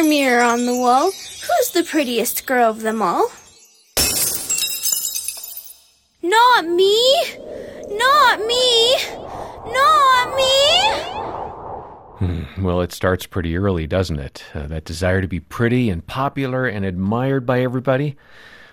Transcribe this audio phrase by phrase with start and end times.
[0.00, 3.30] Mirror, on the wall, who's the prettiest girl of them all?
[6.22, 7.22] Not me!
[7.90, 8.96] Not me!
[9.66, 11.02] Not me!
[12.18, 14.44] Hmm, well, it starts pretty early, doesn't it?
[14.54, 18.16] Uh, that desire to be pretty and popular and admired by everybody.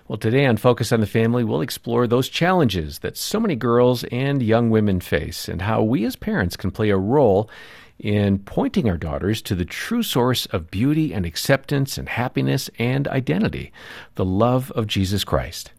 [0.08, 4.04] Well, today on Focus on the Family, we'll explore those challenges that so many girls
[4.04, 7.50] and young women face and how we as parents can play a role
[8.00, 13.06] in pointing our daughters to the true source of beauty and acceptance and happiness and
[13.08, 13.72] identity,
[14.14, 15.72] the love of Jesus Christ.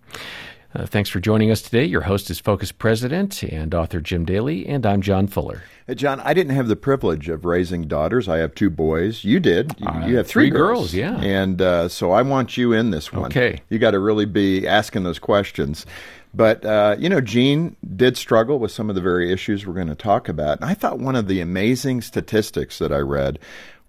[0.74, 1.84] Uh, thanks for joining us today.
[1.84, 5.64] Your host is Focus President and author Jim Daly, and I'm John Fuller.
[5.86, 8.30] Hey, John, I didn't have the privilege of raising daughters.
[8.30, 9.26] I have two boys.
[9.26, 9.76] You did.
[9.80, 10.94] You, uh, you have three, three girls.
[10.94, 10.94] girls.
[10.94, 11.20] yeah.
[11.20, 13.26] And uh, so I want you in this one.
[13.26, 13.62] Okay.
[13.70, 15.86] You got to really be asking those questions.
[16.34, 19.88] But, uh, you know, Jean did struggle with some of the very issues we're going
[19.88, 20.62] to talk about.
[20.62, 23.40] And I thought one of the amazing statistics that I read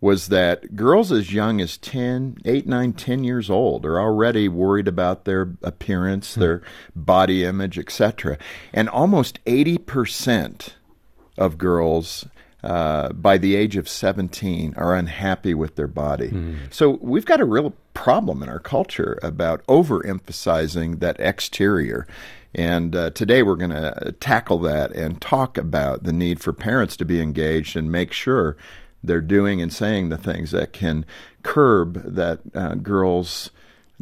[0.00, 4.88] was that girls as young as 10, 8, 9, 10 years old are already worried
[4.88, 6.40] about their appearance, hmm.
[6.40, 6.62] their
[6.96, 8.36] body image, etc.
[8.72, 10.70] And almost 80%
[11.38, 12.26] of girls
[12.62, 16.28] uh, by the age of 17 are unhappy with their body.
[16.28, 16.56] Mm.
[16.70, 22.06] So we've got a real problem in our culture about overemphasizing that exterior.
[22.54, 26.96] And uh, today we're going to tackle that and talk about the need for parents
[26.98, 28.56] to be engaged and make sure
[29.02, 31.04] they're doing and saying the things that can
[31.42, 33.50] curb that uh, girl's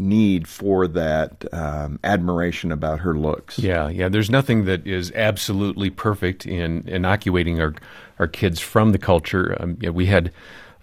[0.01, 3.59] need for that um, admiration about her looks.
[3.59, 4.09] Yeah, yeah.
[4.09, 7.75] There's nothing that is absolutely perfect in inoculating our
[8.19, 9.57] our kids from the culture.
[9.61, 10.33] Um, yeah, we had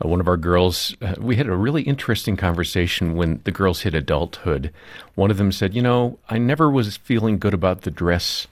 [0.04, 0.96] uh, one of our girls.
[1.02, 4.72] Uh, we had a really interesting conversation when the girls hit adulthood.
[5.16, 8.48] One of them said, "You know, I never was feeling good about the dress."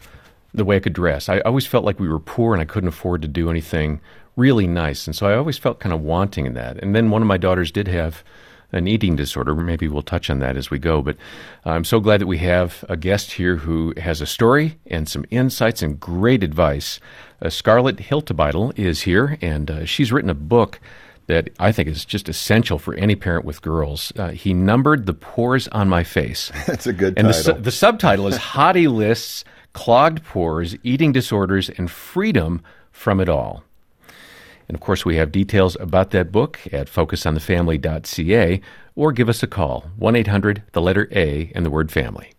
[0.53, 1.27] The way I could dress.
[1.27, 3.99] I always felt like we were poor and I couldn't afford to do anything
[4.37, 5.05] really nice.
[5.05, 6.81] And so I always felt kind of wanting in that.
[6.81, 8.23] And then one of my daughters did have
[8.75, 9.55] an eating disorder.
[9.55, 11.01] Maybe we'll touch on that as we go.
[11.01, 11.15] But
[11.63, 15.25] I'm so glad that we have a guest here who has a story and some
[15.31, 16.99] insights and great advice.
[17.41, 20.79] Uh, Scarlett Hiltibidal is here, and uh, she's written a book
[21.27, 24.11] that I think is just essential for any parent with girls.
[24.15, 26.51] Uh, he numbered the pores on my face.
[26.67, 27.55] That's a good and title.
[27.55, 33.63] The, the subtitle is Hottie Lists, Clogged Pores, Eating Disorders, and Freedom from It All.
[34.67, 38.61] And of course, we have details about that book at focusonthefamily.ca
[38.95, 42.31] or give us a call 1 800 the letter A and the word family.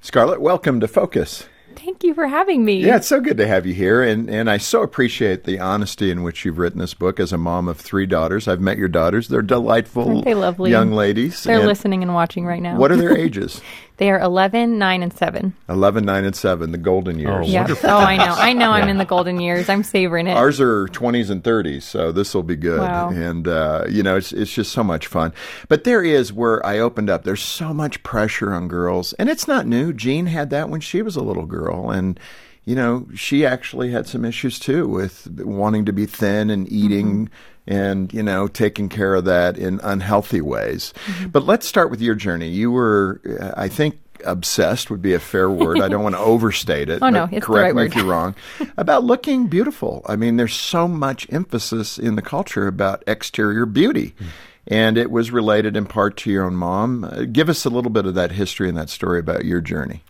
[0.00, 1.48] Scarlett, welcome to Focus.
[1.76, 2.84] Thank you for having me.
[2.84, 4.00] Yeah, it's so good to have you here.
[4.02, 7.38] And, and I so appreciate the honesty in which you've written this book as a
[7.38, 8.46] mom of three daughters.
[8.46, 9.26] I've met your daughters.
[9.26, 10.70] They're delightful Aren't they lovely?
[10.70, 11.42] young ladies.
[11.42, 12.76] They're and listening and watching right now.
[12.76, 13.60] What are their ages?
[13.96, 15.54] They are 11, 9, and 7.
[15.68, 17.46] 11, 9, and 7, the golden years.
[17.46, 17.66] Oh, yeah.
[17.84, 18.34] oh I know.
[18.36, 18.82] I know yeah.
[18.82, 19.68] I'm in the golden years.
[19.68, 20.36] I'm savoring it.
[20.36, 22.80] Ours are 20s and 30s, so this will be good.
[22.80, 23.10] Wow.
[23.10, 25.32] And, uh, you know, it's, it's just so much fun.
[25.68, 29.12] But there is where I opened up, there's so much pressure on girls.
[29.12, 29.92] And it's not new.
[29.92, 31.90] Jean had that when she was a little girl.
[31.90, 32.18] And,
[32.64, 37.26] you know, she actually had some issues too with wanting to be thin and eating.
[37.26, 37.34] Mm-hmm
[37.66, 40.92] and you know taking care of that in unhealthy ways.
[41.06, 41.28] Mm-hmm.
[41.28, 42.48] But let's start with your journey.
[42.48, 43.20] You were,
[43.56, 45.80] I think, obsessed would be a fair word.
[45.80, 47.02] I don't want to overstate it.
[47.02, 47.86] oh no, it's correct the right me word.
[47.86, 48.34] if you're wrong.
[48.76, 50.02] about looking beautiful.
[50.06, 54.14] I mean, there's so much emphasis in the culture about exterior beauty.
[54.18, 54.26] Mm.
[54.66, 57.04] And it was related in part to your own mom.
[57.04, 60.02] Uh, give us a little bit of that history and that story about your journey.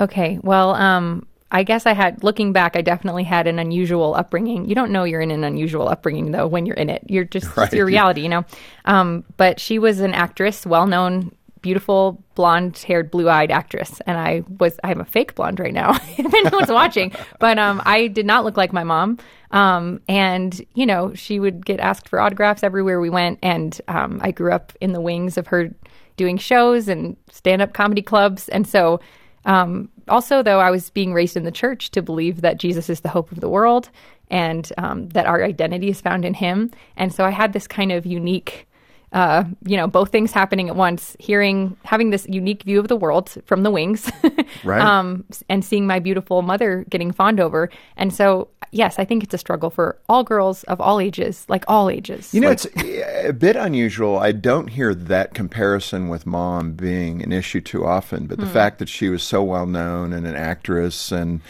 [0.00, 0.38] Okay.
[0.42, 4.68] Well, um, I guess I had, looking back, I definitely had an unusual upbringing.
[4.68, 7.04] You don't know you're in an unusual upbringing, though, when you're in it.
[7.06, 7.64] You're just, right.
[7.64, 8.44] it's your reality, you know?
[8.84, 11.32] Um, but she was an actress, well known,
[11.62, 14.00] beautiful, blonde haired, blue eyed actress.
[14.06, 17.12] And I was, I'm a fake blonde right now, if anyone's watching.
[17.38, 19.18] But um, I did not look like my mom.
[19.50, 23.38] Um, and, you know, she would get asked for autographs everywhere we went.
[23.42, 25.70] And um, I grew up in the wings of her
[26.16, 28.48] doing shows and stand up comedy clubs.
[28.48, 29.00] And so,
[29.48, 33.00] um, also, though, I was being raised in the church to believe that Jesus is
[33.00, 33.88] the hope of the world
[34.30, 36.70] and um, that our identity is found in Him.
[36.98, 38.67] And so I had this kind of unique
[39.12, 42.96] uh, you know, both things happening at once, hearing, having this unique view of the
[42.96, 44.10] world from the wings,
[44.64, 44.82] right.
[44.82, 47.70] um, and seeing my beautiful mother getting fawned over.
[47.96, 51.64] And so, yes, I think it's a struggle for all girls of all ages, like
[51.68, 52.34] all ages.
[52.34, 54.18] You know, like, it's a bit unusual.
[54.18, 58.52] I don't hear that comparison with mom being an issue too often, but the Hmm.
[58.52, 61.40] fact that she was so well known and an actress and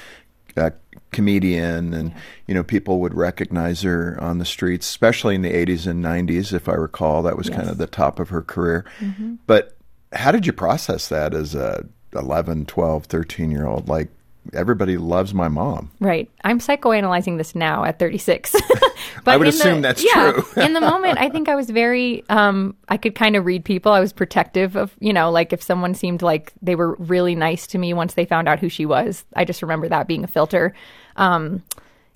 [0.57, 0.73] a
[1.11, 2.13] comedian and
[2.47, 6.53] you know people would recognize her on the streets especially in the 80s and 90s
[6.53, 7.23] if i recall.
[7.23, 8.85] That was kind of the top of her career.
[9.01, 9.37] Mm-hmm.
[9.47, 9.77] but
[10.13, 14.09] how did you process that as a 11 12 13 year old like
[14.55, 16.31] everybody loves my mom Right.
[16.45, 18.53] I'm psychoanalyzing this now at 36.
[19.25, 20.63] but I would in the- assume that's yeah, true.
[20.63, 23.93] in the moment, I think I was very, um, I could kind of read people.
[23.93, 27.67] I was protective of, you know, like if someone seemed like they were really nice
[27.69, 30.29] to me once they found out who she was, I just remember that being a
[30.29, 30.75] filter.
[31.17, 31.63] Um,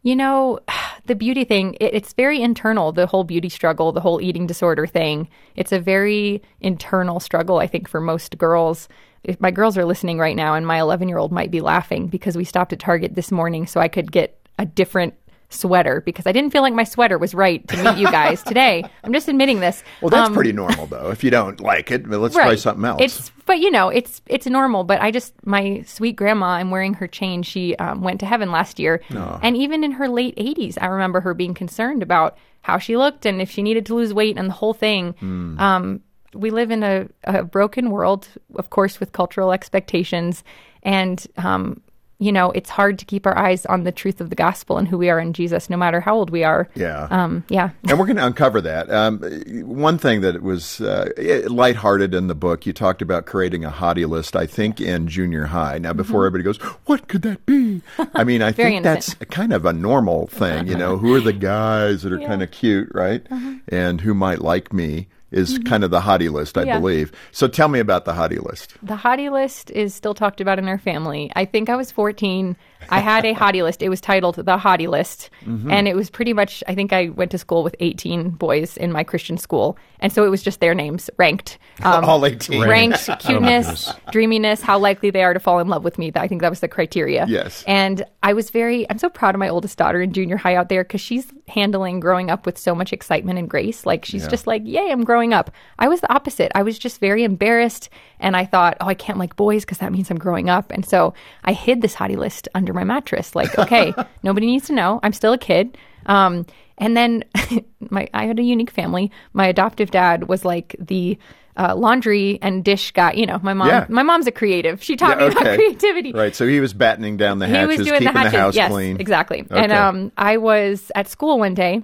[0.02, 0.58] you know,
[1.06, 4.86] the beauty thing, it, it's very internal, the whole beauty struggle, the whole eating disorder
[4.86, 5.28] thing.
[5.56, 8.88] It's a very internal struggle, I think, for most girls.
[9.24, 12.08] If my girls are listening right now, and my 11 year old might be laughing
[12.08, 15.14] because we stopped at Target this morning so I could get a different
[15.48, 18.82] sweater because I didn't feel like my sweater was right to meet you guys today.
[19.04, 19.84] I'm just admitting this.
[20.00, 23.02] well that's Um, pretty normal though if you don't like it let's try something else
[23.02, 24.82] it's but you know it's it's normal.
[24.84, 26.46] But I just my sweet grandma.
[26.52, 27.42] I'm wearing her chain.
[27.42, 29.02] She um, went to heaven last year,
[29.42, 33.26] and even in her late 80s, I remember her being concerned about how she looked
[33.26, 35.12] and if she needed to lose weight and the whole thing.
[35.20, 35.58] Hmm.
[35.60, 36.00] Um,
[36.34, 40.44] we live in a, a broken world, of course, with cultural expectations,
[40.82, 41.80] and um,
[42.18, 44.86] you know it's hard to keep our eyes on the truth of the gospel and
[44.86, 46.68] who we are in Jesus, no matter how old we are.
[46.74, 47.08] Yeah.
[47.10, 47.70] Um, yeah.
[47.88, 48.88] and we're going to uncover that.
[48.90, 49.18] Um,
[49.66, 51.10] one thing that was uh,
[51.48, 55.46] lighthearted in the book, you talked about creating a hottie list, I think, in junior
[55.46, 55.78] high.
[55.78, 57.82] Now, before everybody goes, what could that be?
[58.14, 58.62] I mean, I Mm-hmm.
[58.62, 60.68] Think that's kind of a normal thing.
[60.68, 63.26] You know, who are the guys that are kind of cute, right?
[63.68, 66.68] And who might like me is kind of the hottie list, I Mm-hmm.
[66.68, 66.78] Yeah.
[66.78, 67.12] believe.
[67.32, 68.74] So tell me about the hottie list.
[68.82, 71.30] The hottie list is still talked about in our family.
[71.34, 72.56] I think I was 14.
[72.88, 73.82] I had a hottie list.
[73.82, 75.30] It was titled The Hottie List.
[75.44, 75.70] Mm-hmm.
[75.70, 78.92] And it was pretty much, I think I went to school with 18 boys in
[78.92, 79.76] my Christian school.
[80.00, 81.58] And so it was just their names ranked.
[81.82, 82.68] Um, All 18.
[82.68, 86.12] ranked cuteness, dreaminess, how likely they are to fall in love with me.
[86.14, 87.26] I think that was the criteria.
[87.26, 87.64] Yes.
[87.66, 90.68] And I was very, I'm so proud of my oldest daughter in junior high out
[90.68, 93.84] there because she's handling growing up with so much excitement and grace.
[93.84, 95.50] Like she's just like, yay, I'm growing up.
[95.78, 96.52] I was the opposite.
[96.54, 97.88] I was just very embarrassed.
[98.20, 100.70] And I thought, oh, I can't like boys because that means I'm growing up.
[100.70, 103.34] And so I hid this hottie list under my mattress.
[103.34, 103.92] Like, okay,
[104.22, 105.00] nobody needs to know.
[105.02, 105.76] I'm still a kid.
[106.06, 106.46] Um,
[106.78, 107.24] and then
[107.90, 109.10] my I had a unique family.
[109.32, 111.18] My adoptive dad was like the
[111.56, 113.12] uh, laundry and dish guy.
[113.12, 113.68] You know, my mom.
[113.68, 113.86] Yeah.
[113.88, 114.82] My mom's a creative.
[114.82, 116.12] She taught me about creativity.
[116.12, 116.34] Right.
[116.34, 118.38] So he was battening down the He hatches, was doing keeping the hatches.
[118.38, 119.00] house yes, clean.
[119.00, 119.42] exactly.
[119.42, 119.54] Okay.
[119.62, 121.82] And um, I was at school one day,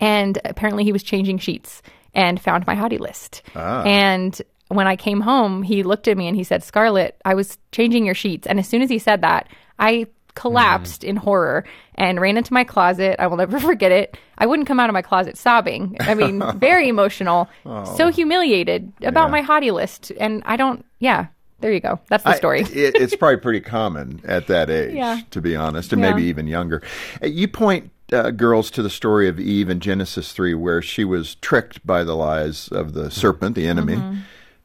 [0.00, 1.82] and apparently he was changing sheets
[2.14, 3.42] and found my hottie list.
[3.56, 3.82] Ah.
[3.82, 7.58] And when I came home, he looked at me and he said, "Scarlett, I was
[7.72, 11.08] changing your sheets." And as soon as he said that, I collapsed Mm.
[11.08, 13.16] in horror and ran into my closet.
[13.20, 14.16] I will never forget it.
[14.36, 15.96] I wouldn't come out of my closet sobbing.
[16.00, 17.84] I mean, very emotional, Oh.
[17.96, 20.10] so humiliated about my hottie list.
[20.18, 21.26] And I don't, yeah,
[21.60, 22.00] there you go.
[22.08, 22.60] That's the I- story.
[22.62, 25.20] it, it's probably pretty common at that age, Yeah.
[25.30, 26.10] to be honest, and Yeah.
[26.10, 26.82] maybe even younger.
[27.22, 31.04] Uh, You point uh, girls to the story of Eve in Genesis 3, where she
[31.04, 33.94] was tricked by the lies of the serpent, the enemy.
[33.96, 34.18] Mm-hmm.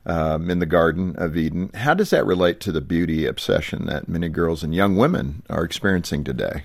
[0.10, 1.70] Um, in the Garden of Eden.
[1.76, 5.64] How does that relate to the beauty obsession that many girls and young women are
[5.64, 6.64] experiencing today?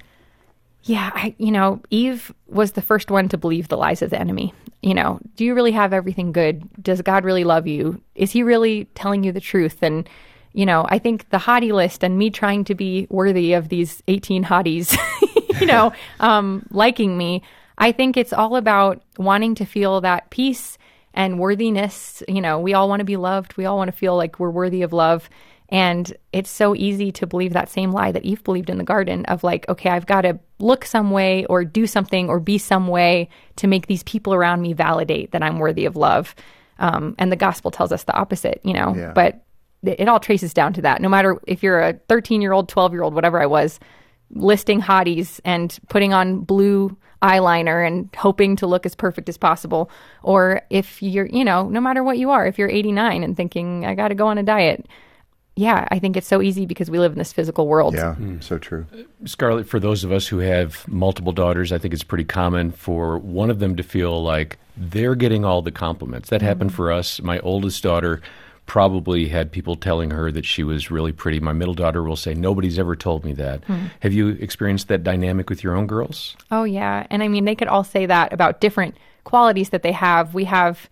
[0.84, 4.18] Yeah, I, you know, Eve was the first one to believe the lies of the
[4.18, 4.54] enemy.
[4.82, 6.66] You know, do you really have everything good?
[6.82, 8.00] Does God really love you?
[8.14, 9.82] Is he really telling you the truth?
[9.82, 10.08] And,
[10.54, 14.02] you know, I think the hottie list and me trying to be worthy of these
[14.08, 14.96] 18 hotties,
[15.60, 17.42] you know, um, liking me,
[17.76, 20.78] I think it's all about wanting to feel that peace
[21.14, 22.22] and worthiness.
[22.28, 23.56] You know, we all want to be loved.
[23.56, 25.28] We all want to feel like we're worthy of love.
[25.70, 29.24] And it's so easy to believe that same lie that Eve believed in the garden
[29.26, 32.86] of like, okay, I've got to look some way or do something or be some
[32.86, 36.34] way to make these people around me validate that I'm worthy of love.
[36.78, 39.12] Um, and the gospel tells us the opposite, you know, Yeah.
[39.14, 39.42] but
[39.82, 41.00] it, it all traces down to that.
[41.00, 43.80] No matter if you're a 13 year old, 12 year old, whatever I was,
[44.30, 49.90] listing hotties and putting on blue eyeliner and hoping to look as perfect as possible.
[50.22, 53.86] Or if you're, you know, no matter what you are, if you're 89 and thinking,
[53.86, 54.86] I got to go on a diet.
[55.56, 57.94] Yeah, I think it's so easy because we live in this physical world.
[57.94, 58.86] Yeah, so true.
[59.24, 63.18] Scarlett, for those of us who have multiple daughters, I think it's pretty common for
[63.18, 66.28] one of them to feel like they're getting all the compliments.
[66.30, 67.22] That happened for us.
[67.22, 68.20] My oldest daughter
[68.66, 71.40] probably had people telling her that she was really pretty.
[71.40, 73.64] My middle daughter will say, Nobody's ever told me that.
[73.64, 73.86] Hmm.
[74.00, 76.36] Have you experienced that dynamic with your own girls?
[76.50, 77.06] Oh, yeah.
[77.10, 80.34] And I mean, they could all say that about different qualities that they have.
[80.34, 80.88] We have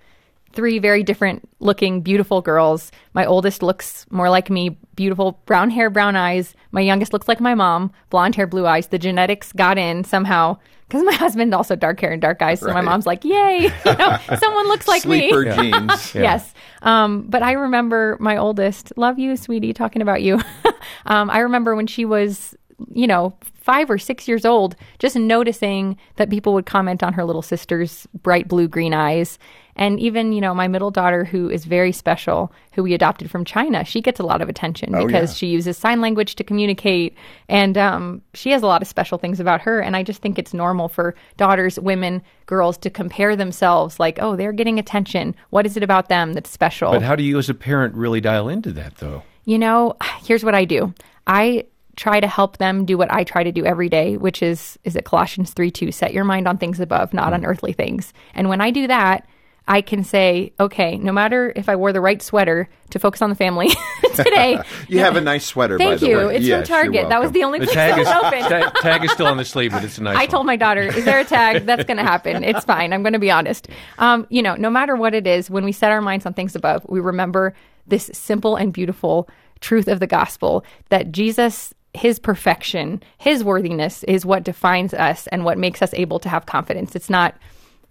[0.52, 2.90] three very different looking, beautiful girls.
[3.14, 6.54] My oldest looks more like me, beautiful brown hair, brown eyes.
[6.70, 8.88] My youngest looks like my mom, blonde hair, blue eyes.
[8.88, 10.58] The genetics got in somehow
[10.92, 12.60] because my husband also dark hair and dark eyes.
[12.60, 12.74] So right.
[12.74, 16.14] my mom's like, "Yay, you know, someone looks like Sleeper me." genes.
[16.14, 16.22] yeah.
[16.22, 16.54] Yes.
[16.82, 18.92] Um, but I remember my oldest.
[18.96, 19.72] Love you, sweetie.
[19.72, 20.40] Talking about you.
[21.06, 22.54] um, I remember when she was,
[22.92, 27.24] you know, five or six years old, just noticing that people would comment on her
[27.24, 29.38] little sister's bright blue green eyes.
[29.76, 33.44] And even, you know, my middle daughter, who is very special, who we adopted from
[33.44, 35.36] China, she gets a lot of attention oh, because yeah.
[35.36, 37.16] she uses sign language to communicate.
[37.48, 39.80] And um, she has a lot of special things about her.
[39.80, 44.36] And I just think it's normal for daughters, women, girls to compare themselves like, oh,
[44.36, 45.34] they're getting attention.
[45.50, 46.92] What is it about them that's special?
[46.92, 49.22] But how do you, as a parent, really dial into that, though?
[49.44, 50.94] You know, here's what I do.
[51.26, 51.64] I
[51.96, 54.96] try to help them do what I try to do every day, which is is
[54.96, 57.34] it Colossians 3 2, set your mind on things above, not mm.
[57.34, 58.12] on earthly things.
[58.34, 59.26] And when I do that,
[59.68, 63.30] I can say, okay, no matter if I wore the right sweater to focus on
[63.30, 63.68] the family
[64.14, 64.60] today.
[64.88, 66.28] you have a nice sweater, Thank you.
[66.28, 67.08] It's yes, from Target.
[67.08, 68.40] That was the only the place tag is, open.
[68.40, 70.28] Tag, tag, is still on the sleeve, but it's a nice I one.
[70.28, 71.64] told my daughter, is there a tag?
[71.64, 72.42] That's going to happen.
[72.42, 72.92] It's fine.
[72.92, 73.68] I'm going to be honest.
[73.98, 76.56] Um, you know, no matter what it is, when we set our minds on things
[76.56, 77.54] above, we remember
[77.86, 79.28] this simple and beautiful
[79.60, 85.44] truth of the gospel that Jesus his perfection, his worthiness is what defines us and
[85.44, 86.96] what makes us able to have confidence.
[86.96, 87.34] It's not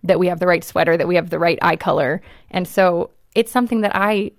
[0.04, 2.22] that we have the right sweater, that we have the right eye color.
[2.50, 4.32] And so it's something that I,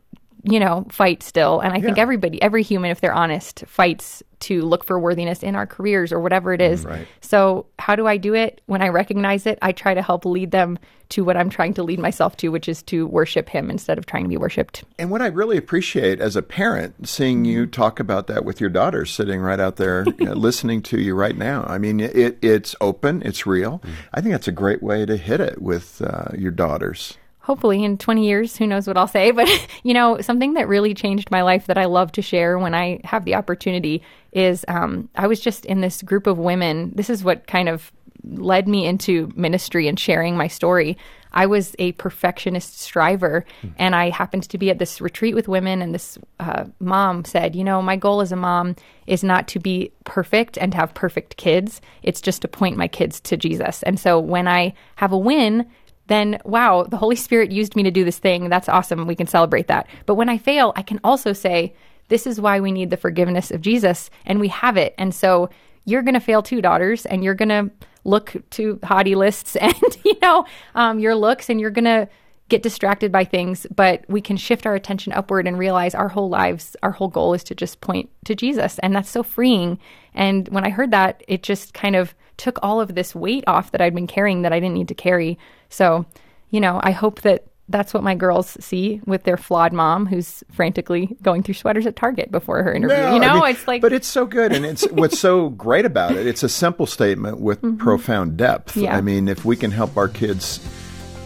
[0.45, 1.61] you know, fight still.
[1.61, 1.85] And I yeah.
[1.85, 6.11] think everybody, every human, if they're honest, fights to look for worthiness in our careers
[6.11, 6.85] or whatever it is.
[6.85, 7.07] Right.
[7.21, 8.61] So, how do I do it?
[8.67, 10.79] When I recognize it, I try to help lead them
[11.11, 14.07] to what I'm trying to lead myself to, which is to worship Him instead of
[14.07, 14.83] trying to be worshiped.
[14.99, 18.71] And what I really appreciate as a parent, seeing you talk about that with your
[18.71, 21.65] daughter sitting right out there listening to you right now.
[21.69, 23.79] I mean, it, it's open, it's real.
[23.79, 23.91] Mm.
[24.15, 27.99] I think that's a great way to hit it with uh, your daughters hopefully in
[27.99, 29.31] 20 years, who knows what I'll say.
[29.31, 29.49] But,
[29.83, 33.01] you know, something that really changed my life that I love to share when I
[33.05, 36.93] have the opportunity is um, I was just in this group of women.
[36.95, 37.93] This is what kind of
[38.25, 40.97] led me into ministry and sharing my story.
[41.33, 43.73] I was a perfectionist striver, mm.
[43.79, 45.81] and I happened to be at this retreat with women.
[45.81, 49.59] And this uh, mom said, You know, my goal as a mom is not to
[49.59, 51.81] be perfect and have perfect kids.
[52.03, 53.83] It's just to point my kids to Jesus.
[53.83, 55.67] And so when I have a win,
[56.09, 58.49] then wow, the Holy Spirit used me to do this thing.
[58.49, 59.07] That's awesome.
[59.07, 59.87] We can celebrate that.
[60.07, 61.75] But when I fail, I can also say,
[62.09, 64.95] this is why we need the forgiveness of Jesus, and we have it.
[64.99, 65.49] And so
[65.85, 67.71] you're going to fail too, daughters, and you're going to
[68.05, 70.45] look to hottie lists and, you know,
[70.75, 72.09] um, your looks, and you're going to
[72.49, 76.29] get distracted by things, but we can shift our attention upward and realize our whole
[76.29, 78.79] lives, our whole goal is to just point to Jesus.
[78.81, 79.79] And that's so freeing.
[80.13, 83.73] And when I heard that, it just kind of took all of this weight off
[83.73, 85.39] that I'd been carrying that I didn't need to carry.
[85.69, 86.07] So,
[86.51, 90.45] you know, I hope that that's what my girls see with their flawed mom who's
[90.53, 92.97] frantically going through sweaters at Target before her interview.
[92.97, 95.49] No, you know, I mean, it's like But it's so good and it's what's so
[95.49, 96.27] great about it.
[96.27, 97.79] It's a simple statement with mm-hmm.
[97.79, 98.77] profound depth.
[98.77, 98.97] Yeah.
[98.97, 100.61] I mean, if we can help our kids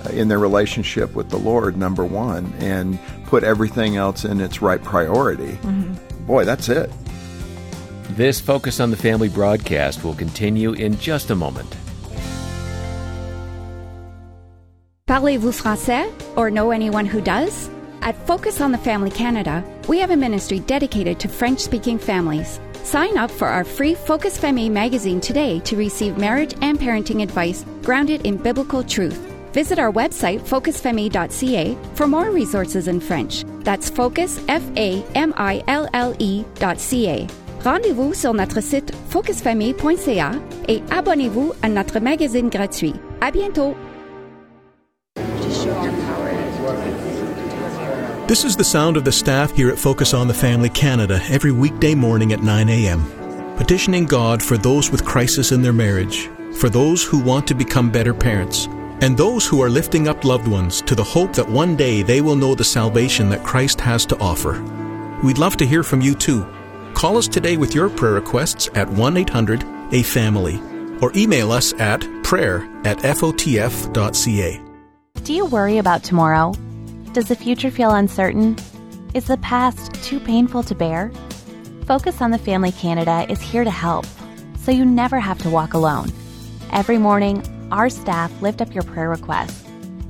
[0.05, 4.63] uh, in their relationship with the Lord number 1 and put everything else in its
[4.63, 5.53] right priority.
[5.53, 6.27] Mm-hmm.
[6.27, 6.91] Boy, that's it.
[8.11, 11.77] This Focus on the Family broadcast will continue in just a moment.
[15.09, 17.69] Parlez-vous français or know anyone who does?
[18.03, 22.61] At Focus on the Family Canada, we have a ministry dedicated to French speaking families.
[22.85, 27.65] Sign up for our free Focus Famille magazine today to receive marriage and parenting advice
[27.83, 29.19] grounded in biblical truth.
[29.53, 33.45] Visit our website, focusfamille.ca, for more resources in French.
[33.65, 37.27] That's focus, F A M I L L E.ca.
[37.65, 40.33] Rendez-vous sur notre site focusfamille.ca
[40.69, 42.95] et abonnez-vous à notre magazine gratuit.
[43.21, 43.75] À bientôt!
[48.29, 51.53] This is the sound of the staff here at Focus on the Family Canada every
[51.53, 53.05] weekday morning at 9 a.m.
[53.57, 57.89] Petitioning God for those with crisis in their marriage, for those who want to become
[57.89, 58.67] better parents,
[59.01, 62.21] and those who are lifting up loved ones to the hope that one day they
[62.21, 64.61] will know the salvation that Christ has to offer.
[65.23, 66.45] We'd love to hear from you too.
[66.97, 69.63] Call us today with your prayer requests at 1 800
[69.93, 70.59] A Family
[71.03, 74.61] or email us at prayer at fotf.ca.
[75.23, 76.55] Do you worry about tomorrow?
[77.13, 78.57] Does the future feel uncertain?
[79.13, 81.13] Is the past too painful to bear?
[81.85, 84.07] Focus on the Family Canada is here to help,
[84.59, 86.11] so you never have to walk alone.
[86.73, 89.63] Every morning, our staff lift up your prayer requests.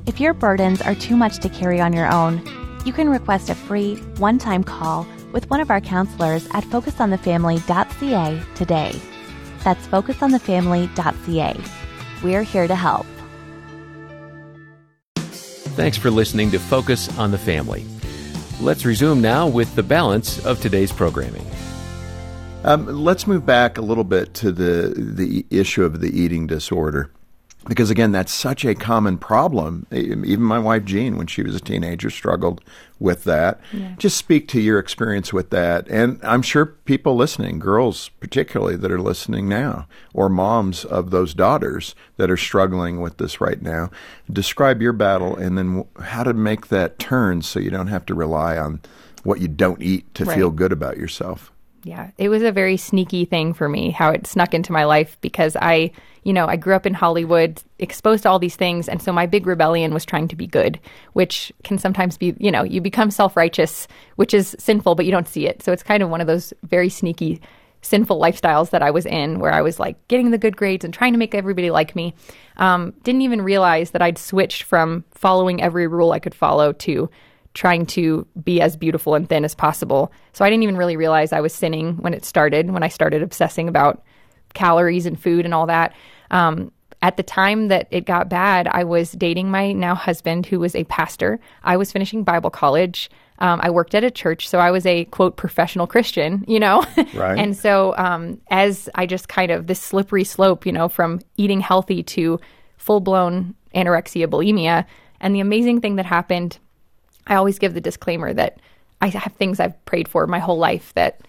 [0.07, 2.41] If your burdens are too much to carry on your own,
[2.87, 8.43] you can request a free one time call with one of our counselors at focusonthefamily.ca
[8.55, 9.01] today.
[9.65, 11.61] That's focusonthefamily.ca.
[12.23, 13.07] We're here to help.
[15.17, 17.85] Thanks for listening to Focus on the Family.
[18.61, 21.47] Let's resume now with the balance of today's programming.
[22.65, 27.11] Um, let's move back a little bit to the the issue of the eating disorder
[27.69, 31.61] because again that's such a common problem even my wife jean when she was a
[31.61, 32.63] teenager struggled
[32.99, 33.95] with that yeah.
[33.99, 38.91] just speak to your experience with that and i'm sure people listening girls particularly that
[38.91, 43.91] are listening now or moms of those daughters that are struggling with this right now
[44.33, 48.15] describe your battle and then how to make that turn so you don't have to
[48.15, 48.81] rely on
[49.25, 50.37] what you don't eat to right.
[50.37, 51.53] feel good about yourself
[51.87, 55.17] yeah, it was a very sneaky thing for me how it snuck into my life
[55.21, 55.93] because I,
[56.25, 58.89] you know, I grew up in Hollywood, exposed to all these things.
[58.89, 60.81] And so my big rebellion was trying to be good,
[61.13, 65.13] which can sometimes be, you know, you become self righteous, which is sinful, but you
[65.13, 65.63] don't see it.
[65.63, 67.41] So it's kind of one of those very sneaky,
[67.83, 70.93] sinful lifestyles that I was in where I was like getting the good grades and
[70.93, 72.15] trying to make everybody like me.
[72.57, 77.09] Um, didn't even realize that I'd switched from following every rule I could follow to
[77.57, 80.13] trying to be as beautiful and thin as possible.
[80.35, 83.23] So I didn't even really realize I was sinning when it started, when I started
[83.23, 84.05] obsessing about
[84.53, 85.95] calories and food and all that.
[86.31, 86.71] Um,
[87.01, 90.75] at the time that it got bad, I was dating my now husband, who was
[90.75, 91.41] a pastor.
[91.63, 93.11] I was finishing Bible college.
[93.39, 96.85] Um, I worked at a church, so I was a quote professional Christian, you know.
[97.15, 97.39] Right.
[97.39, 101.61] and so, um, as I just kind of this slippery slope, you know, from eating
[101.61, 102.39] healthy to
[102.77, 104.85] full blown anorexia, bulimia,
[105.21, 106.59] and the amazing thing that happened
[107.27, 108.61] I always give the disclaimer that
[109.01, 111.21] I have things I've prayed for my whole life that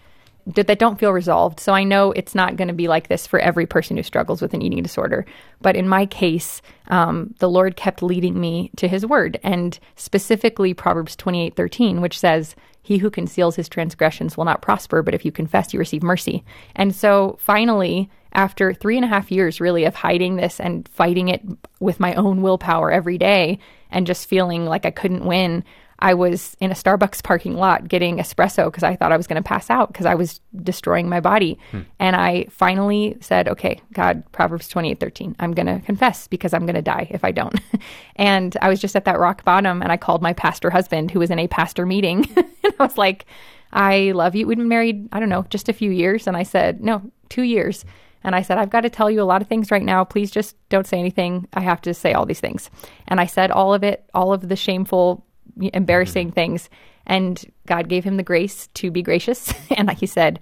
[0.55, 1.59] that don't feel resolved.
[1.59, 4.41] So I know it's not going to be like this for every person who struggles
[4.41, 5.25] with an eating disorder.
[5.59, 10.73] But in my case, um, the Lord kept leading me to His Word, and specifically
[10.73, 15.13] Proverbs twenty eight thirteen, which says, "He who conceals his transgressions will not prosper, but
[15.13, 16.45] if you confess, you receive mercy."
[16.77, 21.27] And so finally, after three and a half years, really, of hiding this and fighting
[21.27, 21.41] it
[21.81, 23.59] with my own willpower every day,
[23.91, 25.65] and just feeling like I couldn't win.
[25.99, 29.41] I was in a Starbucks parking lot getting espresso because I thought I was going
[29.41, 31.57] to pass out because I was destroying my body.
[31.71, 31.81] Hmm.
[31.99, 36.65] And I finally said, okay, God, Proverbs 28 13, I'm going to confess because I'm
[36.65, 37.59] going to die if I don't.
[38.15, 41.19] and I was just at that rock bottom and I called my pastor husband who
[41.19, 42.29] was in a pastor meeting.
[42.35, 43.25] and I was like,
[43.73, 44.47] I love you.
[44.47, 46.27] We'd been married, I don't know, just a few years.
[46.27, 47.85] And I said, no, two years.
[48.23, 50.03] And I said, I've got to tell you a lot of things right now.
[50.03, 51.47] Please just don't say anything.
[51.53, 52.69] I have to say all these things.
[53.07, 55.25] And I said all of it, all of the shameful
[55.73, 56.35] embarrassing mm-hmm.
[56.35, 56.69] things.
[57.05, 59.53] And God gave him the grace to be gracious.
[59.77, 60.39] and he said,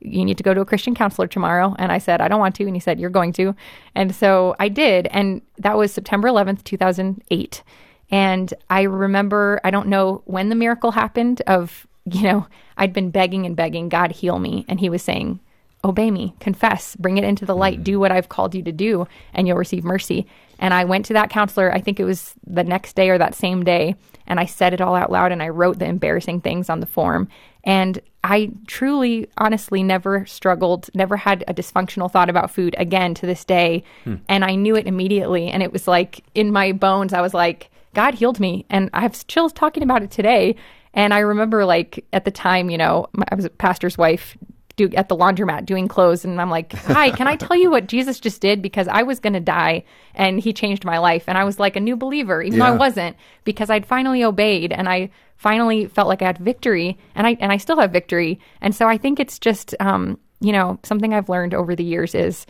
[0.00, 1.74] You need to go to a Christian counselor tomorrow.
[1.78, 2.64] And I said, I don't want to.
[2.64, 3.54] And he said, You're going to.
[3.94, 5.06] And so I did.
[5.08, 7.62] And that was September 11th, 2008.
[8.10, 13.10] And I remember, I don't know when the miracle happened of, you know, I'd been
[13.10, 14.64] begging and begging, God, heal me.
[14.68, 15.40] And he was saying,
[15.84, 17.84] Obey me, confess, bring it into the light, mm-hmm.
[17.84, 20.26] do what I've called you to do, and you'll receive mercy.
[20.58, 23.34] And I went to that counselor, I think it was the next day or that
[23.34, 23.94] same day,
[24.26, 26.86] and I said it all out loud and I wrote the embarrassing things on the
[26.86, 27.28] form.
[27.64, 33.26] And I truly, honestly, never struggled, never had a dysfunctional thought about food again to
[33.26, 33.84] this day.
[34.04, 34.16] Hmm.
[34.28, 35.48] And I knew it immediately.
[35.48, 38.66] And it was like in my bones, I was like, God healed me.
[38.68, 40.56] And I have chills talking about it today.
[40.94, 44.36] And I remember, like, at the time, you know, I was a pastor's wife
[44.78, 47.86] do at the laundromat doing clothes and I'm like, "Hi, can I tell you what
[47.86, 51.36] Jesus just did because I was going to die and he changed my life." And
[51.36, 52.66] I was like a new believer even yeah.
[52.66, 56.96] though I wasn't because I'd finally obeyed and I finally felt like I had victory
[57.14, 58.40] and I and I still have victory.
[58.62, 62.14] And so I think it's just um, you know, something I've learned over the years
[62.14, 62.46] is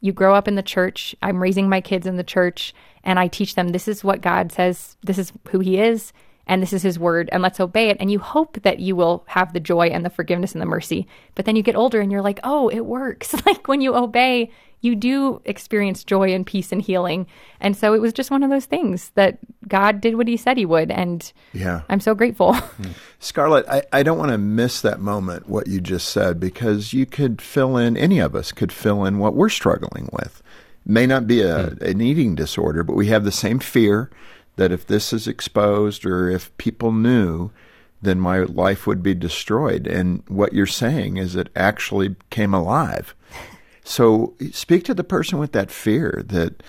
[0.00, 1.14] you grow up in the church.
[1.20, 4.52] I'm raising my kids in the church and I teach them this is what God
[4.52, 6.12] says, this is who he is
[6.46, 7.96] and this is his word and let's obey it.
[8.00, 11.06] And you hope that you will have the joy and the forgiveness and the mercy.
[11.34, 13.34] But then you get older and you're like oh it works.
[13.46, 14.50] Like when you obey
[14.82, 17.26] you do experience joy and peace and healing.
[17.60, 20.56] And so it was just one of those things that god did what he said
[20.56, 21.82] he would and yeah.
[21.88, 22.56] I'm so grateful.
[23.18, 27.06] Scarlett I, I don't want to miss that moment what you just said because you
[27.06, 30.42] could fill in any of us could fill in what we're struggling with.
[30.84, 31.80] May not be a, mm.
[31.82, 34.10] an eating disorder but we have the same fear
[34.56, 37.50] that if this is exposed or if people knew,
[38.00, 39.86] then my life would be destroyed.
[39.86, 43.14] And what you're saying is it actually came alive.
[43.84, 46.62] So speak to the person with that fear that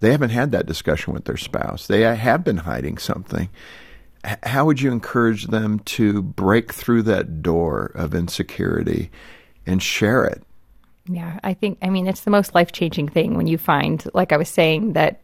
[0.00, 1.86] they haven't had that discussion with their spouse.
[1.86, 3.48] They have been hiding something.
[4.42, 9.10] How would you encourage them to break through that door of insecurity
[9.64, 10.42] and share it?
[11.08, 14.32] Yeah, I think, I mean, it's the most life changing thing when you find, like
[14.32, 15.20] I was saying, that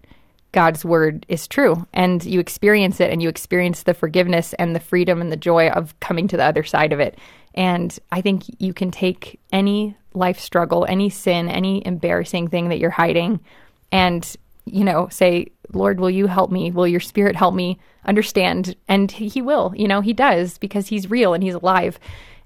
[0.52, 4.80] God's word is true and you experience it and you experience the forgiveness and the
[4.80, 7.18] freedom and the joy of coming to the other side of it.
[7.54, 12.78] And I think you can take any life struggle, any sin, any embarrassing thing that
[12.78, 13.40] you're hiding
[13.90, 16.70] and you know, say, Lord, will you help me?
[16.70, 18.76] Will your spirit help me understand?
[18.88, 21.98] And he will, you know, he does because he's real and he's alive.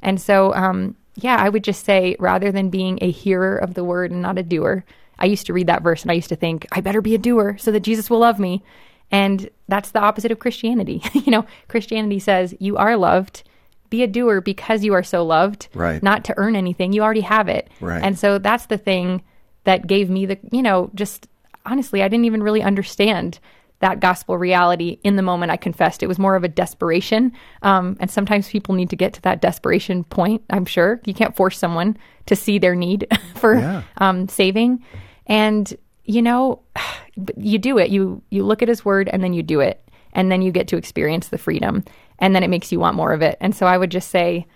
[0.03, 3.85] And so, um, yeah, I would just say rather than being a hearer of the
[3.85, 4.85] word and not a doer,
[5.19, 7.19] I used to read that verse and I used to think, I better be a
[7.19, 8.63] doer so that Jesus will love me.
[9.11, 11.03] And that's the opposite of Christianity.
[11.13, 13.43] you know, Christianity says you are loved.
[13.89, 16.03] Be a doer because you are so loved, right.
[16.03, 16.93] not to earn anything.
[16.93, 17.71] You already have it.
[17.81, 18.03] Right.
[18.03, 19.23] And so that's the thing
[19.63, 21.29] that gave me the, you know, just
[21.65, 23.39] honestly, I didn't even really understand
[23.81, 26.03] that gospel reality in the moment I confessed.
[26.03, 27.33] It was more of a desperation.
[27.63, 31.01] Um, and sometimes people need to get to that desperation point, I'm sure.
[31.05, 33.83] You can't force someone to see their need for Yeah.
[33.99, 34.83] um, saving.
[35.27, 35.73] And,
[36.05, 36.63] you know,
[37.37, 37.91] you do it.
[37.91, 39.83] You, you look at his word and then you do it.
[40.13, 41.85] And then you get to experience the freedom.
[42.19, 43.37] And then it makes you want more of it.
[43.41, 44.47] And so I would just say,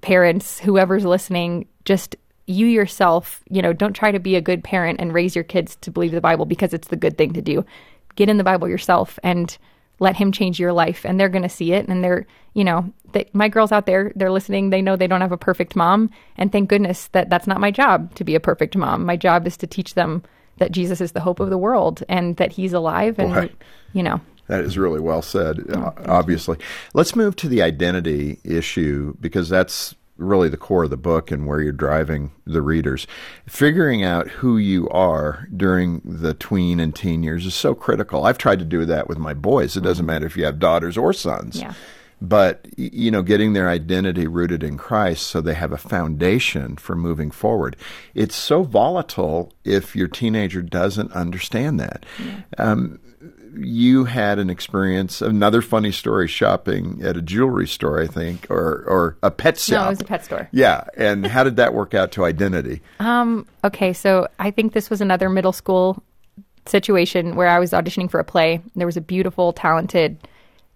[0.00, 5.00] parents, whoever's listening, just you yourself, you know, don't try to be a good parent
[5.00, 7.64] and raise your kids to believe the Bible because it's the good thing to do.
[8.16, 9.56] Get in the Bible yourself and
[10.02, 12.92] let him change your life and they're going to see it and they're, you know,
[13.12, 16.10] they, my girls out there, they're listening, they know they don't have a perfect mom
[16.36, 19.06] and thank goodness that that's not my job to be a perfect mom.
[19.06, 20.24] My job is to teach them
[20.58, 23.50] that Jesus is the hope of the world and that he's alive and Boy.
[23.92, 24.20] you know.
[24.48, 26.58] That is really well said, o- obviously.
[26.94, 31.46] Let's move to the identity issue because that's really the core of the book and
[31.46, 33.06] where you're driving the readers.
[33.46, 38.24] Figuring out who you are during the tween and teen years is so critical.
[38.24, 39.76] I've tried to do that with my boys.
[39.76, 41.60] It doesn't matter if you have daughters or sons.
[41.60, 41.74] Yeah.
[42.20, 46.94] But, you know, getting their identity rooted in Christ so they have a foundation for
[46.94, 47.76] moving forward.
[48.14, 52.06] It's so volatile if your teenager doesn't understand that.
[52.58, 53.00] Um,
[53.54, 58.84] you had an experience, another funny story shopping at a jewelry store, I think, or,
[58.86, 59.80] or a pet shop.
[59.80, 60.48] No, it was a pet store.
[60.52, 60.84] Yeah.
[60.96, 62.80] And how did that work out to identity?
[63.00, 66.02] Um, okay, so I think this was another middle school
[66.66, 68.60] situation where I was auditioning for a play.
[68.74, 70.16] There was a beautiful, talented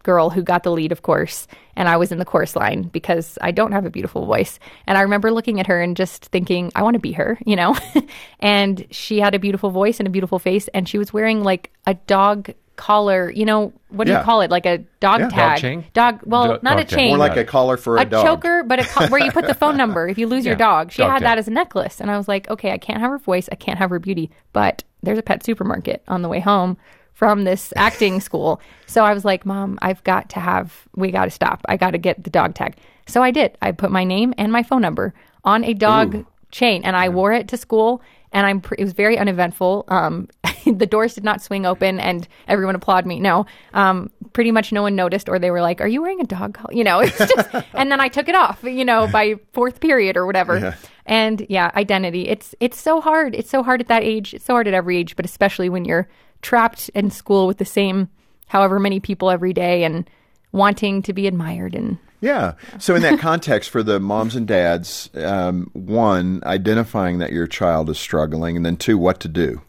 [0.02, 3.38] girl who got the lead, of course, and I was in the chorus line because
[3.42, 4.58] I don't have a beautiful voice.
[4.86, 7.56] And I remember looking at her and just thinking, I want to be her, you
[7.56, 7.76] know?
[8.40, 11.72] and she had a beautiful voice and a beautiful face, and she was wearing like
[11.86, 14.18] a dog collar, you know, what do Yeah.
[14.18, 14.50] you call it?
[14.50, 15.28] Like a dog Yeah.
[15.28, 15.48] tag.
[15.56, 15.84] Dog chain?
[15.94, 16.98] Dog, well, Do- not a dog tag.
[16.98, 18.24] chain More like a collar for a, a dog.
[18.24, 20.92] choker, but a co- where you put the phone number if you lose your dog.
[20.92, 21.22] She Dog had tag.
[21.24, 23.54] that as a necklace, and I was like, okay, I can't have her voice, I
[23.54, 26.76] can't have her beauty, but there's a pet supermarket on the way home
[27.12, 28.60] from this acting school.
[28.86, 31.62] So I was like, Mom, I've got to have, we got to stop.
[31.68, 32.76] I got to get the dog tag.
[33.06, 33.56] So I did.
[33.62, 37.32] I put my name and my phone number on a dog chain, and I wore
[37.32, 38.02] it to school.
[38.32, 38.60] And I'm.
[38.60, 39.84] Pre- it was very uneventful.
[39.88, 40.28] Um,
[40.66, 43.20] the doors did not swing open, and everyone applauded me.
[43.20, 46.24] No, um, pretty much no one noticed, or they were like, "Are you wearing a
[46.24, 47.48] dog collar?" You know, it's just.
[47.72, 48.62] and then I took it off.
[48.62, 50.76] You know, by fourth period or whatever.
[51.06, 52.28] And yeah, identity.
[52.28, 53.34] It's it's so hard.
[53.34, 54.34] It's so hard at that age.
[54.34, 56.08] It's so hard at every age, but especially when you're
[56.42, 58.08] trapped in school with the same,
[58.48, 60.08] however many people every day, and
[60.52, 62.55] wanting to be admired and Yeah.
[62.79, 67.90] So, in that context, for the moms and dads, um, one, identifying that your child
[67.90, 69.61] is struggling, and then two, what to do.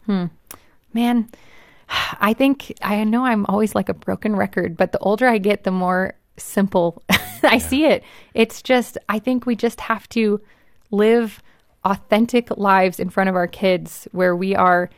[0.94, 1.28] man,
[2.20, 5.64] I think I know I'm always like a broken record, but the older I get,
[5.64, 7.02] the more simple
[7.42, 8.02] I see it.
[8.34, 10.40] It's just, I think we just have to
[10.90, 11.42] live
[11.84, 14.90] authentic lives in front of our kids where we are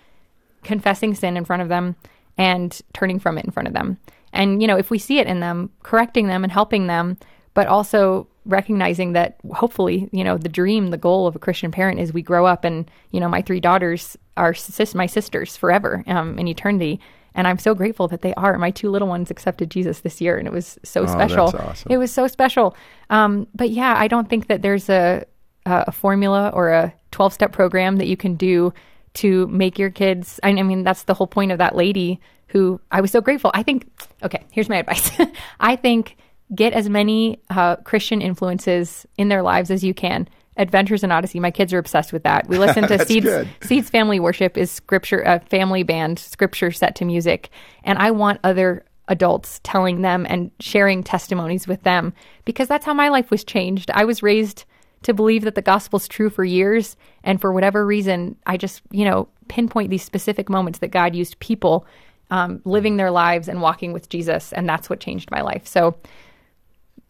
[0.62, 1.96] confessing sin in front of them
[2.36, 3.98] and turning from it in front of them.
[4.32, 7.18] And, you know, if we see it in them, correcting them and helping them,
[7.54, 12.00] but also recognizing that hopefully, you know, the dream, the goal of a Christian parent
[12.00, 16.02] is we grow up and, you know, my three daughters are sis- my sisters forever
[16.06, 17.00] um, in eternity.
[17.34, 18.58] And I'm so grateful that they are.
[18.58, 21.48] My two little ones accepted Jesus this year, and it was so special.
[21.48, 21.92] Oh, that's awesome.
[21.92, 22.76] It was so special.
[23.08, 25.24] Um, but yeah, I don't think that there's a,
[25.64, 28.72] a formula or a 12 step program that you can do
[29.14, 30.40] to make your kids.
[30.42, 33.52] I mean, that's the whole point of that lady who I was so grateful.
[33.54, 33.86] I think,
[34.24, 35.12] okay, here's my advice.
[35.60, 36.16] I think
[36.54, 40.28] get as many uh, Christian influences in their lives as you can.
[40.56, 41.40] Adventures in Odyssey.
[41.40, 42.48] My kids are obsessed with that.
[42.48, 43.24] We listen to Seeds.
[43.24, 43.48] good.
[43.62, 47.50] Seeds Family Worship is scripture, a family band, scripture set to music,
[47.84, 52.12] and I want other adults telling them and sharing testimonies with them
[52.44, 53.90] because that's how my life was changed.
[53.92, 54.64] I was raised
[55.02, 59.04] to believe that the gospel's true for years, and for whatever reason, I just you
[59.04, 61.86] know pinpoint these specific moments that God used people
[62.30, 65.66] um, living their lives and walking with Jesus, and that's what changed my life.
[65.66, 65.96] So.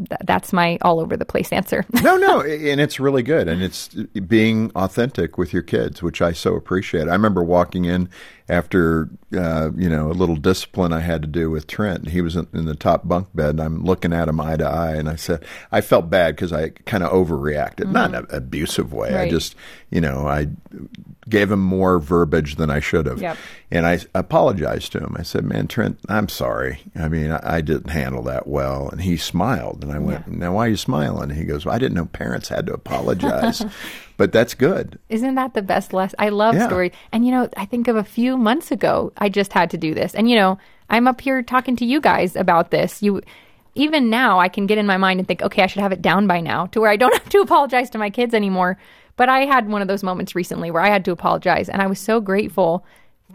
[0.08, 1.84] Th- That's my all over the place answer.
[2.02, 3.88] no, no, and it's really good, and it's
[4.26, 7.08] being authentic with your kids, which I so appreciate.
[7.08, 8.08] I remember walking in
[8.50, 12.08] after uh, you know a little discipline I had to do with Trent.
[12.08, 13.50] He was in, in the top bunk bed.
[13.50, 16.52] And I'm looking at him eye to eye, and I said I felt bad because
[16.52, 17.92] I kind of overreacted, mm-hmm.
[17.92, 19.14] not in an abusive way.
[19.14, 19.28] Right.
[19.28, 19.54] I just
[19.90, 20.48] you know I
[21.28, 23.36] gave him more verbiage than I should have, yep.
[23.70, 25.14] and I apologized to him.
[25.16, 26.80] I said, "Man, Trent, I'm sorry.
[26.96, 30.34] I mean, I, I didn't handle that well." And he smiled, and I went, yeah.
[30.36, 32.74] "Now, why are you smiling?" And he goes, well, "I didn't know parents had to
[32.74, 33.64] apologize."
[34.20, 34.98] but that's good.
[35.08, 36.14] Isn't that the best lesson?
[36.18, 36.66] I love yeah.
[36.66, 36.92] stories.
[37.10, 39.94] And you know, I think of a few months ago, I just had to do
[39.94, 40.14] this.
[40.14, 40.58] And you know,
[40.90, 43.02] I'm up here talking to you guys about this.
[43.02, 43.22] You
[43.76, 46.02] even now I can get in my mind and think, okay, I should have it
[46.02, 48.76] down by now to where I don't have to apologize to my kids anymore.
[49.16, 51.86] But I had one of those moments recently where I had to apologize and I
[51.86, 52.84] was so grateful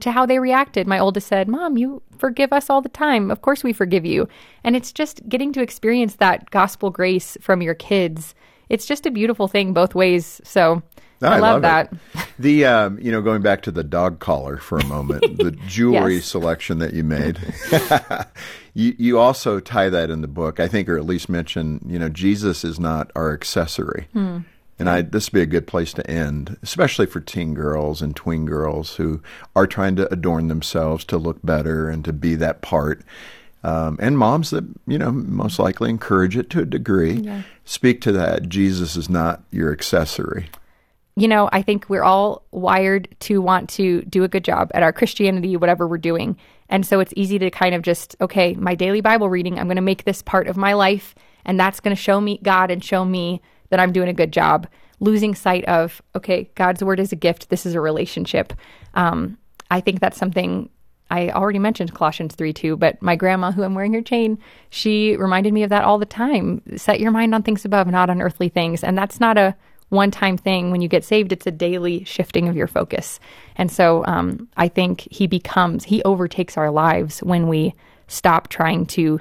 [0.01, 0.85] to how they reacted.
[0.85, 3.31] My oldest said, "Mom, you forgive us all the time.
[3.31, 4.29] Of course we forgive you."
[4.63, 8.35] And it's just getting to experience that gospel grace from your kids
[8.69, 10.41] it's just a beautiful thing both ways.
[10.43, 10.81] So
[11.21, 11.93] I, I, love, love that.
[12.37, 16.15] The um, you know going back to the dog collar for a moment, the jewelry
[16.15, 16.25] yes.
[16.25, 17.39] selection that you made.
[18.73, 21.97] you you also tie that in the book, I think, or at least mention you
[21.97, 24.09] know Jesus is not our accessory.
[24.11, 24.39] Hmm.
[24.77, 28.13] And I, this would be a good place to end, especially for teen girls and
[28.13, 29.21] tween girls who
[29.55, 33.01] are trying to adorn themselves to look better and to be that part
[33.65, 37.13] um, and moms that you know most likely encourage it to a degree.
[37.13, 37.41] Yeah.
[37.65, 38.47] Speak to that.
[38.47, 40.49] Jesus is not your accessory.
[41.15, 44.83] You know, I think we're all wired to want to do a good job at
[44.83, 46.37] our Christianity, whatever we're doing.
[46.69, 49.77] And so it's easy to kind of just, okay, my daily Bible reading, I'm going
[49.77, 52.83] to make this part of my life, and that's going to show me God and
[52.83, 54.67] show me that I'm doing a good job.
[54.99, 58.53] Losing sight of, okay, God's word is a gift, this is a relationship.
[58.93, 59.37] Um,
[59.71, 60.69] I think that's something
[61.09, 64.39] I already mentioned Colossians 3 2, but my grandma, who I'm wearing her chain,
[64.69, 66.61] she reminded me of that all the time.
[66.75, 68.83] Set your mind on things above, not on earthly things.
[68.83, 69.55] And that's not a
[69.89, 70.71] one time thing.
[70.71, 73.19] When you get saved, it's a daily shifting of your focus.
[73.55, 77.75] And so um, I think he becomes, he overtakes our lives when we
[78.07, 79.19] stop trying to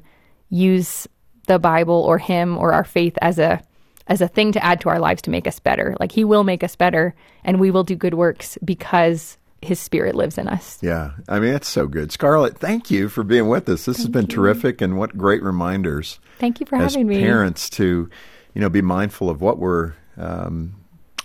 [0.48, 1.06] use
[1.46, 3.62] the Bible or him or our faith as a
[4.06, 5.96] as a thing to add to our lives to make us better.
[5.98, 10.14] Like he will make us better and we will do good works because his spirit
[10.14, 10.78] lives in us.
[10.82, 11.12] Yeah.
[11.28, 12.12] I mean, it's so good.
[12.12, 13.86] Scarlett, thank you for being with us.
[13.86, 14.36] This thank has been you.
[14.36, 16.20] terrific and what great reminders.
[16.38, 17.20] Thank you for having me.
[17.20, 18.08] parents to,
[18.54, 20.76] you know, be mindful of what we're um,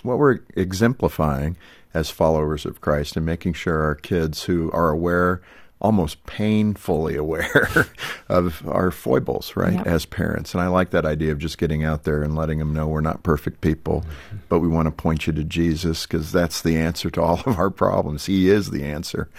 [0.01, 1.57] what we're exemplifying
[1.93, 5.41] as followers of Christ and making sure our kids who are aware
[5.81, 7.87] almost painfully aware
[8.29, 9.87] of our foibles, right, yep.
[9.87, 10.53] as parents.
[10.53, 12.99] And I like that idea of just getting out there and letting them know we're
[12.99, 14.37] not perfect people, mm-hmm.
[14.49, 17.57] but we want to point you to Jesus because that's the answer to all of
[17.57, 18.25] our problems.
[18.25, 19.29] He is the answer.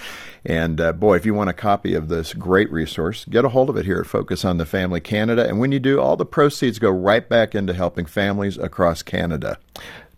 [0.45, 3.69] And uh, boy, if you want a copy of this great resource, get a hold
[3.69, 5.47] of it here at Focus on the Family Canada.
[5.47, 9.59] And when you do, all the proceeds go right back into helping families across Canada.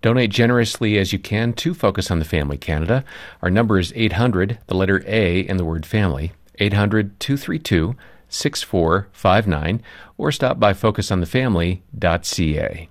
[0.03, 3.05] Donate generously as you can to Focus on the Family Canada.
[3.41, 7.95] Our number is 800, the letter A in the word family, 800 232
[8.29, 9.83] 6459,
[10.19, 12.88] or stop by focusonthefamily.ca.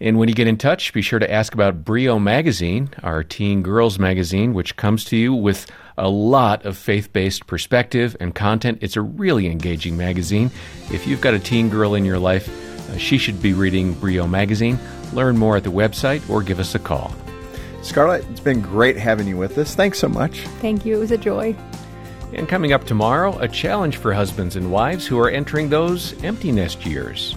[0.00, 3.62] And when you get in touch, be sure to ask about Brio Magazine, our teen
[3.62, 8.78] girls magazine, which comes to you with a lot of faith based perspective and content.
[8.80, 10.50] It's a really engaging magazine.
[10.90, 12.48] If you've got a teen girl in your life,
[12.90, 14.76] uh, she should be reading Brio Magazine.
[15.14, 17.14] Learn more at the website or give us a call.
[17.82, 19.74] Scarlett, it's been great having you with us.
[19.74, 20.40] Thanks so much.
[20.60, 20.96] Thank you.
[20.96, 21.54] It was a joy.
[22.32, 26.50] And coming up tomorrow, a challenge for husbands and wives who are entering those empty
[26.50, 27.36] nest years.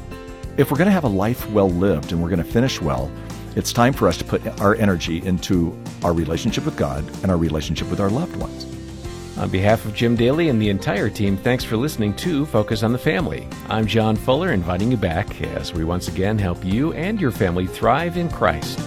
[0.57, 3.11] If we're going to have a life well lived and we're going to finish well,
[3.55, 7.37] it's time for us to put our energy into our relationship with God and our
[7.37, 8.76] relationship with our loved ones.
[9.37, 12.91] On behalf of Jim Daly and the entire team, thanks for listening to Focus on
[12.91, 13.47] the Family.
[13.69, 17.67] I'm John Fuller, inviting you back as we once again help you and your family
[17.67, 18.79] thrive in Christ.